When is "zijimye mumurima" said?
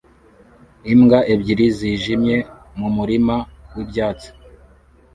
1.77-3.35